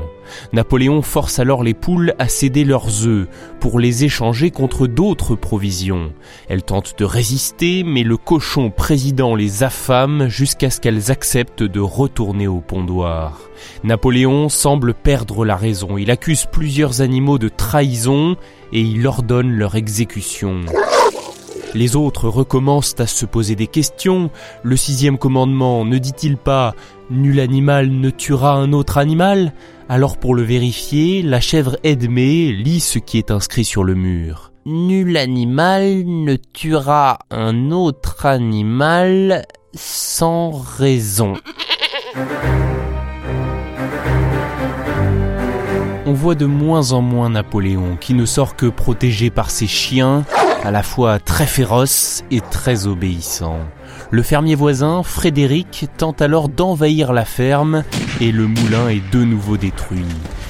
Napoléon 0.53 1.01
force 1.01 1.39
alors 1.39 1.63
les 1.63 1.73
poules 1.73 2.13
à 2.19 2.27
céder 2.27 2.63
leurs 2.63 3.07
œufs 3.07 3.27
pour 3.59 3.79
les 3.79 4.03
échanger 4.03 4.51
contre 4.51 4.87
d'autres 4.87 5.35
provisions. 5.35 6.13
Elles 6.49 6.63
tentent 6.63 6.97
de 6.97 7.05
résister, 7.05 7.83
mais 7.83 8.03
le 8.03 8.17
cochon 8.17 8.69
président 8.69 9.35
les 9.35 9.63
affame 9.63 10.27
jusqu'à 10.27 10.69
ce 10.69 10.79
qu'elles 10.79 11.11
acceptent 11.11 11.63
de 11.63 11.79
retourner 11.79 12.47
au 12.47 12.61
pondoir. 12.61 13.41
Napoléon 13.83 14.49
semble 14.49 14.93
perdre 14.93 15.45
la 15.45 15.55
raison. 15.55 15.97
Il 15.97 16.11
accuse 16.11 16.45
plusieurs 16.51 17.01
animaux 17.01 17.37
de 17.37 17.49
trahison 17.49 18.37
et 18.73 18.81
il 18.81 19.05
ordonne 19.07 19.51
leur 19.51 19.75
exécution. 19.75 20.61
Les 21.75 21.97
autres 21.97 22.29
recommencent 22.29 22.95
à 22.99 23.05
se 23.05 23.25
poser 23.25 23.55
des 23.55 23.67
questions. 23.67 24.31
Le 24.63 24.77
sixième 24.77 25.17
commandement 25.17 25.83
ne 25.83 25.97
dit-il 25.97 26.37
pas 26.37 26.73
Nul 27.09 27.41
animal 27.41 27.89
ne 27.89 28.09
tuera 28.09 28.53
un 28.53 28.71
autre 28.71 28.97
animal 28.97 29.53
Alors 29.87 30.17
pour 30.17 30.33
le 30.33 30.41
vérifier, 30.41 31.21
la 31.21 31.39
chèvre 31.39 31.77
Edmé 31.83 32.51
lit 32.51 32.79
ce 32.79 32.97
qui 32.97 33.19
est 33.19 33.29
inscrit 33.29 33.63
sur 33.63 33.83
le 33.83 33.93
mur. 33.93 34.51
Nul 34.65 35.15
animal 35.15 36.03
ne 36.05 36.35
tuera 36.37 37.19
un 37.29 37.69
autre 37.69 38.25
animal 38.25 39.45
sans 39.75 40.49
raison. 40.49 41.35
On 46.07 46.13
voit 46.13 46.33
de 46.33 46.47
moins 46.47 46.91
en 46.91 47.01
moins 47.01 47.29
Napoléon, 47.29 47.95
qui 48.01 48.15
ne 48.15 48.25
sort 48.25 48.55
que 48.55 48.65
protégé 48.65 49.29
par 49.29 49.51
ses 49.51 49.67
chiens, 49.67 50.25
à 50.63 50.71
la 50.71 50.81
fois 50.81 51.19
très 51.19 51.45
féroce 51.45 52.23
et 52.31 52.41
très 52.41 52.87
obéissant. 52.87 53.59
Le 54.15 54.23
fermier 54.23 54.55
voisin, 54.55 55.03
Frédéric, 55.03 55.87
tente 55.97 56.21
alors 56.21 56.47
d'envahir 56.47 57.11
la 57.11 57.25
ferme 57.25 57.83
et 58.21 58.31
le 58.31 58.47
moulin 58.47 58.87
est 58.87 59.03
de 59.11 59.25
nouveau 59.25 59.57
détruit. 59.57 60.05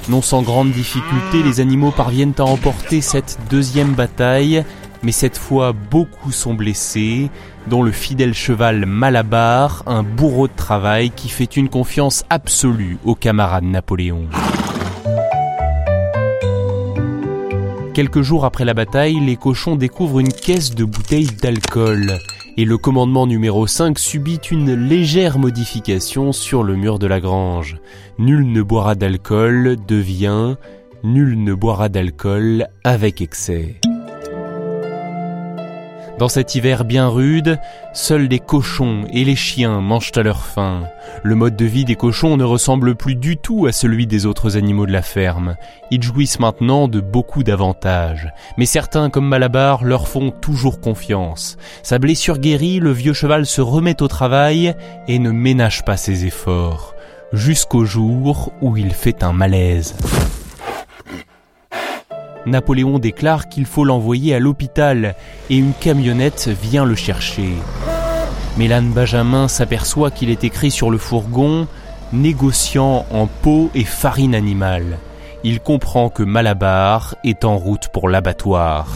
Non 0.07 0.21
sans 0.21 0.43
grande 0.43 0.69
difficulté, 0.69 1.41
les 1.41 1.61
animaux 1.61 1.89
parviennent 1.89 2.35
à 2.37 2.43
emporter 2.43 3.01
cette 3.01 3.39
deuxième 3.49 3.93
bataille, 3.93 4.63
mais 5.01 5.11
cette 5.11 5.39
fois 5.39 5.73
beaucoup 5.73 6.31
sont 6.31 6.53
blessés, 6.53 7.31
dont 7.65 7.81
le 7.81 7.91
fidèle 7.91 8.35
cheval 8.35 8.85
Malabar, 8.85 9.81
un 9.87 10.03
bourreau 10.03 10.47
de 10.47 10.55
travail 10.55 11.09
qui 11.09 11.27
fait 11.27 11.57
une 11.57 11.67
confiance 11.67 12.23
absolue 12.29 12.99
au 13.03 13.15
camarade 13.15 13.63
Napoléon. 13.63 14.27
Quelques 17.95 18.21
jours 18.21 18.45
après 18.45 18.65
la 18.65 18.75
bataille, 18.75 19.19
les 19.19 19.37
cochons 19.37 19.75
découvrent 19.75 20.19
une 20.19 20.33
caisse 20.33 20.75
de 20.75 20.85
bouteilles 20.85 21.31
d'alcool 21.41 22.19
et 22.57 22.65
le 22.65 22.77
commandement 22.77 23.27
numéro 23.27 23.67
5 23.67 23.99
subit 23.99 24.39
une 24.51 24.73
légère 24.73 25.39
modification 25.39 26.31
sur 26.31 26.63
le 26.63 26.75
mur 26.75 26.99
de 26.99 27.07
la 27.07 27.19
grange. 27.19 27.77
Nul 28.17 28.51
ne 28.51 28.61
boira 28.61 28.95
d'alcool 28.95 29.77
devient 29.87 30.55
Nul 31.03 31.43
ne 31.43 31.53
boira 31.53 31.89
d'alcool 31.89 32.67
avec 32.83 33.21
excès. 33.21 33.75
Dans 36.17 36.29
cet 36.29 36.55
hiver 36.55 36.85
bien 36.85 37.09
rude, 37.09 37.59
seuls 37.91 38.27
les 38.27 38.39
cochons 38.39 39.01
et 39.11 39.25
les 39.25 39.35
chiens 39.35 39.81
mangent 39.81 40.13
à 40.15 40.23
leur 40.23 40.45
faim. 40.45 40.83
Le 41.23 41.35
mode 41.35 41.57
de 41.57 41.65
vie 41.65 41.83
des 41.83 41.97
cochons 41.97 42.37
ne 42.37 42.45
ressemble 42.45 42.95
plus 42.95 43.15
du 43.15 43.35
tout 43.35 43.65
à 43.65 43.73
celui 43.73 44.07
des 44.07 44.25
autres 44.25 44.55
animaux 44.55 44.85
de 44.85 44.93
la 44.93 45.01
ferme. 45.01 45.55
Ils 45.91 46.01
jouissent 46.01 46.39
maintenant 46.39 46.87
de 46.87 47.01
beaucoup 47.01 47.43
d'avantages. 47.43 48.31
Mais 48.57 48.65
certains, 48.65 49.09
comme 49.09 49.27
Malabar, 49.27 49.83
leur 49.83 50.07
font 50.07 50.31
toujours 50.31 50.79
confiance. 50.79 51.57
Sa 51.83 51.99
blessure 51.99 52.37
guérie, 52.37 52.79
le 52.79 52.93
vieux 52.93 53.13
cheval 53.13 53.45
se 53.45 53.59
remet 53.59 54.01
au 54.01 54.07
travail 54.07 54.73
et 55.09 55.19
ne 55.19 55.31
ménage 55.31 55.83
pas 55.83 55.97
ses 55.97 56.25
efforts. 56.25 56.95
Jusqu'au 57.33 57.83
jour 57.83 58.53
où 58.61 58.77
il 58.77 58.93
fait 58.93 59.21
un 59.21 59.33
malaise. 59.33 59.95
Napoléon 62.45 62.99
déclare 62.99 63.49
qu'il 63.49 63.65
faut 63.65 63.83
l'envoyer 63.83 64.35
à 64.35 64.39
l'hôpital 64.39 65.15
et 65.49 65.57
une 65.57 65.73
camionnette 65.73 66.49
vient 66.49 66.85
le 66.85 66.95
chercher. 66.95 67.49
Mélane 68.57 68.91
Benjamin 68.91 69.47
s'aperçoit 69.47 70.11
qu'il 70.11 70.29
est 70.29 70.43
écrit 70.43 70.71
sur 70.71 70.89
le 70.89 70.97
fourgon 70.97 71.67
négociant 72.13 73.05
en 73.11 73.27
peau 73.27 73.69
et 73.75 73.83
farine 73.83 74.35
animale. 74.35 74.99
Il 75.43 75.59
comprend 75.59 76.09
que 76.09 76.23
Malabar 76.23 77.15
est 77.23 77.45
en 77.45 77.57
route 77.57 77.89
pour 77.89 78.09
l'abattoir. 78.09 78.87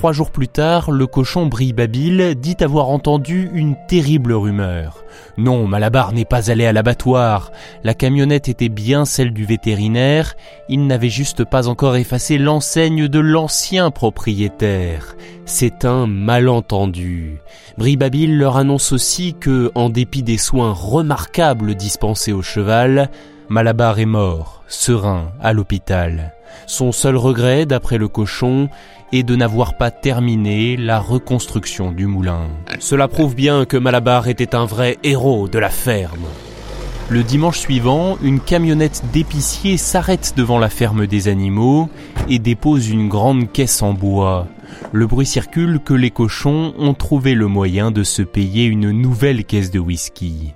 Trois 0.00 0.12
jours 0.12 0.30
plus 0.30 0.48
tard, 0.48 0.92
le 0.92 1.06
cochon 1.06 1.44
Brie-Babil 1.44 2.34
dit 2.34 2.56
avoir 2.60 2.88
entendu 2.88 3.50
une 3.52 3.76
terrible 3.86 4.32
rumeur. 4.32 5.04
Non, 5.36 5.66
Malabar 5.66 6.14
n'est 6.14 6.24
pas 6.24 6.50
allé 6.50 6.64
à 6.64 6.72
l'abattoir. 6.72 7.52
La 7.84 7.92
camionnette 7.92 8.48
était 8.48 8.70
bien 8.70 9.04
celle 9.04 9.34
du 9.34 9.44
vétérinaire. 9.44 10.36
Il 10.70 10.86
n'avait 10.86 11.10
juste 11.10 11.44
pas 11.44 11.68
encore 11.68 11.96
effacé 11.96 12.38
l'enseigne 12.38 13.08
de 13.08 13.18
l'ancien 13.18 13.90
propriétaire. 13.90 15.16
C'est 15.44 15.84
un 15.84 16.06
malentendu. 16.06 17.42
Brie-Babil 17.76 18.38
leur 18.38 18.56
annonce 18.56 18.92
aussi 18.92 19.34
que, 19.34 19.70
en 19.74 19.90
dépit 19.90 20.22
des 20.22 20.38
soins 20.38 20.72
remarquables 20.72 21.74
dispensés 21.74 22.32
au 22.32 22.40
cheval, 22.40 23.10
Malabar 23.50 23.98
est 23.98 24.06
mort, 24.06 24.64
serein, 24.66 25.32
à 25.42 25.52
l'hôpital. 25.52 26.32
Son 26.66 26.92
seul 26.92 27.16
regret, 27.16 27.66
d'après 27.66 27.98
le 27.98 28.08
cochon, 28.08 28.68
est 29.12 29.22
de 29.22 29.36
n'avoir 29.36 29.76
pas 29.76 29.90
terminé 29.90 30.76
la 30.76 31.00
reconstruction 31.00 31.92
du 31.92 32.06
moulin. 32.06 32.48
Cela 32.78 33.08
prouve 33.08 33.34
bien 33.34 33.64
que 33.64 33.76
Malabar 33.76 34.28
était 34.28 34.54
un 34.54 34.66
vrai 34.66 34.98
héros 35.02 35.48
de 35.48 35.58
la 35.58 35.70
ferme. 35.70 36.26
Le 37.08 37.24
dimanche 37.24 37.58
suivant, 37.58 38.18
une 38.22 38.38
camionnette 38.38 39.02
d'épicier 39.12 39.76
s'arrête 39.78 40.34
devant 40.36 40.60
la 40.60 40.68
ferme 40.68 41.08
des 41.08 41.26
animaux 41.26 41.88
et 42.28 42.38
dépose 42.38 42.88
une 42.88 43.08
grande 43.08 43.50
caisse 43.50 43.82
en 43.82 43.94
bois. 43.94 44.46
Le 44.92 45.08
bruit 45.08 45.26
circule 45.26 45.80
que 45.84 45.92
les 45.92 46.12
cochons 46.12 46.72
ont 46.78 46.94
trouvé 46.94 47.34
le 47.34 47.48
moyen 47.48 47.90
de 47.90 48.04
se 48.04 48.22
payer 48.22 48.66
une 48.66 48.92
nouvelle 48.92 49.44
caisse 49.44 49.72
de 49.72 49.80
whisky. 49.80 50.54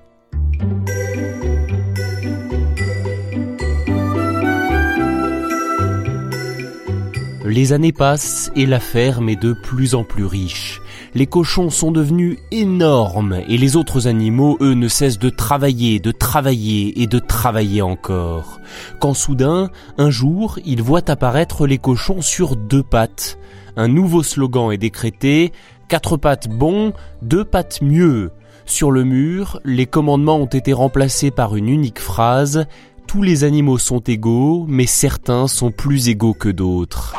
Les 7.54 7.72
années 7.72 7.92
passent 7.92 8.50
et 8.56 8.66
la 8.66 8.80
ferme 8.80 9.28
est 9.28 9.40
de 9.40 9.52
plus 9.52 9.94
en 9.94 10.02
plus 10.02 10.24
riche. 10.24 10.82
Les 11.14 11.28
cochons 11.28 11.70
sont 11.70 11.92
devenus 11.92 12.36
énormes 12.50 13.38
et 13.48 13.56
les 13.56 13.76
autres 13.76 14.08
animaux, 14.08 14.56
eux, 14.60 14.74
ne 14.74 14.88
cessent 14.88 15.20
de 15.20 15.30
travailler, 15.30 16.00
de 16.00 16.10
travailler 16.10 17.00
et 17.00 17.06
de 17.06 17.20
travailler 17.20 17.80
encore. 17.80 18.58
Quand 18.98 19.14
soudain, 19.14 19.70
un 19.98 20.10
jour, 20.10 20.58
ils 20.64 20.82
voient 20.82 21.08
apparaître 21.08 21.68
les 21.68 21.78
cochons 21.78 22.22
sur 22.22 22.56
deux 22.56 22.82
pattes. 22.82 23.38
Un 23.76 23.86
nouveau 23.86 24.24
slogan 24.24 24.72
est 24.72 24.76
décrété, 24.76 25.52
quatre 25.86 26.16
pattes 26.16 26.48
bon, 26.48 26.92
deux 27.22 27.44
pattes 27.44 27.82
mieux. 27.82 28.32
Sur 28.66 28.90
le 28.90 29.04
mur, 29.04 29.60
les 29.64 29.86
commandements 29.86 30.38
ont 30.38 30.46
été 30.46 30.72
remplacés 30.72 31.30
par 31.30 31.54
une 31.54 31.68
unique 31.68 32.00
phrase, 32.00 32.66
tous 33.06 33.22
les 33.22 33.44
animaux 33.44 33.78
sont 33.78 34.00
égaux, 34.00 34.64
mais 34.66 34.86
certains 34.86 35.46
sont 35.46 35.70
plus 35.70 36.08
égaux 36.08 36.34
que 36.34 36.48
d'autres. 36.48 37.14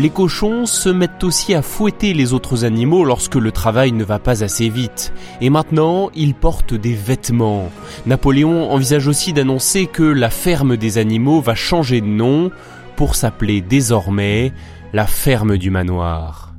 Les 0.00 0.08
cochons 0.08 0.64
se 0.64 0.88
mettent 0.88 1.22
aussi 1.24 1.52
à 1.52 1.60
fouetter 1.60 2.14
les 2.14 2.32
autres 2.32 2.64
animaux 2.64 3.04
lorsque 3.04 3.34
le 3.34 3.52
travail 3.52 3.92
ne 3.92 4.02
va 4.02 4.18
pas 4.18 4.42
assez 4.42 4.70
vite. 4.70 5.12
Et 5.42 5.50
maintenant, 5.50 6.08
ils 6.14 6.32
portent 6.32 6.72
des 6.72 6.94
vêtements. 6.94 7.70
Napoléon 8.06 8.72
envisage 8.72 9.08
aussi 9.08 9.34
d'annoncer 9.34 9.84
que 9.84 10.02
la 10.02 10.30
ferme 10.30 10.78
des 10.78 10.96
animaux 10.96 11.42
va 11.42 11.54
changer 11.54 12.00
de 12.00 12.06
nom 12.06 12.50
pour 12.96 13.14
s'appeler 13.14 13.60
désormais 13.60 14.54
la 14.94 15.06
ferme 15.06 15.58
du 15.58 15.68
manoir. 15.68 16.54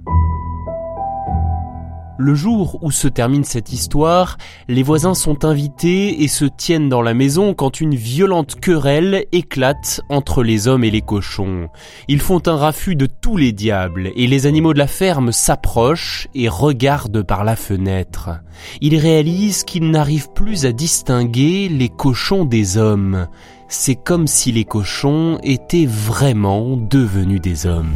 Le 2.24 2.36
jour 2.36 2.78
où 2.84 2.92
se 2.92 3.08
termine 3.08 3.44
cette 3.44 3.74
histoire, 3.74 4.38
les 4.68 4.84
voisins 4.84 5.16
sont 5.16 5.44
invités 5.44 6.22
et 6.22 6.28
se 6.28 6.46
tiennent 6.46 6.88
dans 6.88 7.01
la 7.01 7.16
maison 7.16 7.56
quand 7.56 7.82
une 7.82 7.96
violente 7.96 8.60
querelle 8.60 9.25
éclate 9.32 10.01
entre 10.08 10.44
les 10.44 10.68
hommes 10.68 10.84
et 10.84 10.92
les 10.92 11.01
cochons. 11.01 11.68
Ils 12.08 12.20
font 12.20 12.40
un 12.46 12.58
raffut 12.58 12.96
de 12.96 13.08
tous 13.08 13.38
les 13.38 13.54
diables 13.54 14.12
et 14.16 14.28
les 14.28 14.46
animaux 14.46 14.74
de 14.74 14.78
la 14.78 14.86
ferme 14.86 15.32
s'approchent 15.32 16.28
et 16.36 16.48
regardent 16.48 17.24
par 17.24 17.44
la 17.44 17.56
fenêtre. 17.56 18.30
Ils 18.82 18.98
réalisent 18.98 19.63
qu'ils 19.63 19.90
n'arrivent 19.90 20.32
plus 20.32 20.68
à 20.68 20.74
distinguer 20.74 21.70
les 21.70 21.90
cochons 21.90 22.46
des 22.46 22.77
hommes. 22.77 23.29
C'est 23.68 23.96
comme 23.96 24.27
si 24.27 24.51
les 24.51 24.66
cochons 24.66 25.40
étaient 25.42 25.88
vraiment 25.88 26.77
devenus 26.77 27.42
des 27.42 27.66
hommes. 27.66 27.96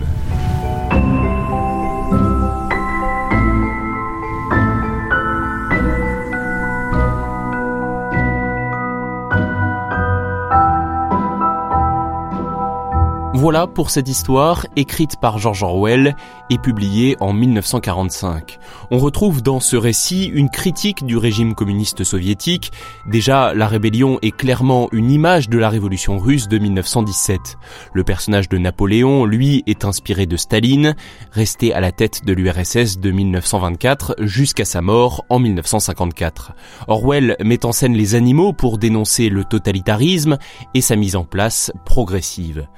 Voilà 13.35 13.67
pour 13.67 13.89
cette 13.89 14.07
histoire 14.07 14.65
écrite 14.77 15.17
par 15.19 15.39
George 15.39 15.61
Orwell 15.61 16.15
et 16.49 16.57
publiée 16.57 17.17
en 17.19 17.33
1945. 17.33 18.59
On 18.91 18.97
retrouve 18.97 19.43
dans 19.43 19.59
ce 19.59 19.75
récit 19.75 20.31
une 20.33 20.49
critique 20.49 21.05
du 21.05 21.17
régime 21.17 21.53
communiste 21.53 22.05
soviétique. 22.05 22.71
Déjà, 23.05 23.53
la 23.53 23.67
rébellion 23.67 24.19
est 24.21 24.31
clairement 24.31 24.87
une 24.93 25.11
image 25.11 25.49
de 25.49 25.57
la 25.57 25.67
révolution 25.67 26.17
russe 26.17 26.47
de 26.47 26.57
1917. 26.57 27.57
Le 27.91 28.05
personnage 28.05 28.47
de 28.47 28.57
Napoléon, 28.57 29.25
lui, 29.25 29.63
est 29.67 29.83
inspiré 29.83 30.27
de 30.27 30.37
Staline, 30.37 30.95
resté 31.33 31.73
à 31.73 31.81
la 31.81 31.91
tête 31.91 32.23
de 32.23 32.31
l'URSS 32.31 32.99
de 32.99 33.11
1924 33.11 34.15
jusqu'à 34.21 34.63
sa 34.63 34.79
mort 34.79 35.25
en 35.27 35.39
1954. 35.39 36.53
Orwell 36.87 37.35
met 37.43 37.65
en 37.65 37.73
scène 37.73 37.95
les 37.95 38.15
animaux 38.15 38.53
pour 38.53 38.77
dénoncer 38.77 39.27
le 39.27 39.43
totalitarisme 39.43 40.37
et 40.73 40.79
sa 40.79 40.95
mise 40.95 41.17
en 41.17 41.25
place 41.25 41.73
progressive. 41.83 42.69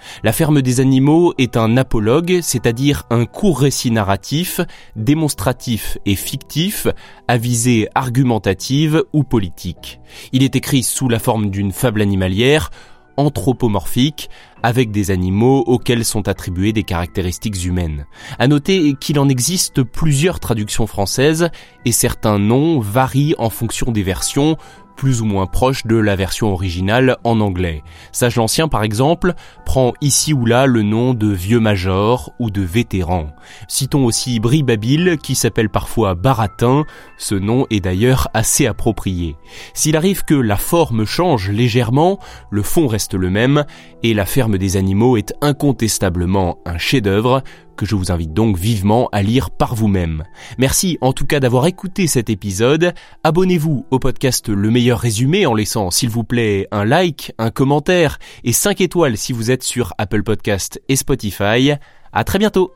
Ferme 0.48 0.62
des 0.62 0.80
animaux 0.80 1.34
est 1.38 1.58
un 1.58 1.76
apologue, 1.76 2.40
c'est-à-dire 2.42 3.04
un 3.10 3.26
court 3.26 3.60
récit 3.60 3.92
narratif, 3.92 4.62
démonstratif 4.96 5.98
et 6.06 6.16
fictif, 6.16 6.88
à 7.28 7.36
visée 7.36 7.90
argumentative 7.96 9.04
ou 9.12 9.26
politique. 9.26 10.00
Il 10.32 10.44
est 10.44 10.56
écrit 10.56 10.84
sous 10.84 11.10
la 11.10 11.20
forme 11.20 11.50
d'une 11.50 11.74
fable 11.74 12.02
animalière, 12.02 12.72
anthropomorphique, 13.18 14.30
avec 14.64 14.90
des 14.90 15.12
animaux 15.12 15.66
auxquels 15.68 16.06
sont 16.06 16.30
attribuées 16.30 16.72
des 16.72 16.84
caractéristiques 16.84 17.66
humaines. 17.66 18.06
À 18.40 18.48
noter 18.48 18.94
qu'il 18.94 19.20
en 19.20 19.28
existe 19.28 19.84
plusieurs 19.84 20.40
traductions 20.40 20.88
françaises 20.88 21.50
et 21.84 21.92
certains 21.92 22.40
noms 22.40 22.80
varient 22.80 23.36
en 23.38 23.50
fonction 23.50 23.92
des 23.92 24.04
versions, 24.04 24.56
plus 24.98 25.22
ou 25.22 25.26
moins 25.26 25.46
proche 25.46 25.86
de 25.86 25.96
la 25.96 26.16
version 26.16 26.52
originale 26.52 27.16
en 27.24 27.40
anglais. 27.40 27.84
Sage 28.12 28.36
l'Ancien, 28.36 28.68
par 28.68 28.84
exemple, 28.84 29.34
prend 29.66 29.94
ici 30.02 30.34
ou 30.34 30.46
là 30.46 30.66
le 30.66 30.82
nom 30.82 31.14
de 31.14 31.28
vieux 31.28 31.60
major 31.60 32.34
ou 32.40 32.50
de 32.50 32.62
vétéran. 32.62 33.28
Citons 33.68 34.06
aussi 34.06 34.40
Brie-Babil, 34.40 35.18
qui 35.24 35.36
s'appelle 35.36 35.70
parfois 35.70 36.16
Baratin, 36.16 36.84
ce 37.18 37.36
nom 37.36 37.66
est 37.70 37.80
d'ailleurs 37.80 38.28
assez 38.34 38.66
approprié. 38.68 39.36
S'il 39.74 39.96
arrive 39.96 40.26
que 40.26 40.34
la 40.34 40.58
forme 40.58 41.06
change 41.06 41.50
légèrement, 41.50 42.20
le 42.50 42.64
fond 42.64 42.88
reste 42.88 43.14
le 43.14 43.30
même, 43.30 43.66
et 44.04 44.14
la 44.14 44.26
ferme 44.26 44.58
des 44.58 44.78
animaux 44.78 45.18
est 45.18 45.34
incontestablement 45.42 46.58
un 46.66 46.78
chef-d'œuvre, 46.78 47.44
que 47.78 47.86
je 47.86 47.96
vous 47.96 48.12
invite 48.12 48.34
donc 48.34 48.58
vivement 48.58 49.08
à 49.14 49.24
lire 49.24 49.52
par 49.52 49.76
vous-même. 49.76 50.26
Merci 50.58 50.98
en 51.00 51.14
tout 51.14 51.26
cas 51.26 51.40
d'avoir 51.40 51.66
écouté 51.68 52.08
cet 52.08 52.30
épisode. 52.30 52.94
Abonnez-vous 53.24 53.86
au 53.90 54.00
podcast 54.00 54.50
Le 54.50 54.70
meilleur 54.70 55.00
résumé 55.00 55.46
en 55.46 55.54
laissant 55.54 55.92
s'il 55.92 56.10
vous 56.10 56.26
plaît 56.26 56.68
un 56.72 56.84
like, 56.84 57.32
un 57.38 57.52
commentaire 57.52 58.20
et 58.44 58.52
5 58.52 58.82
étoiles 58.82 59.16
si 59.16 59.32
vous 59.32 59.52
êtes 59.52 59.64
sur 59.64 59.94
Apple 59.98 60.24
Podcast 60.24 60.82
et 60.90 60.98
Spotify. 60.98 61.72
À 62.12 62.24
très 62.26 62.40
bientôt. 62.40 62.74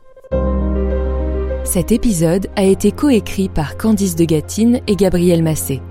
Cet 1.64 1.92
épisode 1.92 2.48
a 2.56 2.64
été 2.64 2.92
coécrit 2.92 3.50
par 3.50 3.78
Candice 3.78 4.16
de 4.16 4.26
Gatine 4.26 4.82
et 4.88 4.96
Gabriel 4.96 5.44
Massé. 5.44 5.82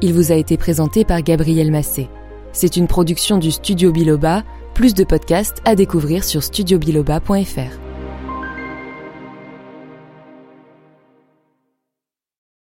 Il 0.00 0.14
vous 0.14 0.32
a 0.32 0.34
été 0.34 0.56
présenté 0.56 1.04
par 1.04 1.22
Gabriel 1.22 1.70
Massé. 1.70 2.08
C'est 2.52 2.76
une 2.76 2.86
production 2.86 3.38
du 3.38 3.50
Studio 3.50 3.92
Biloba, 3.92 4.42
plus 4.74 4.94
de 4.94 5.04
podcasts 5.04 5.62
à 5.64 5.74
découvrir 5.74 6.24
sur 6.24 6.42
studiobiloba.fr. 6.42 7.91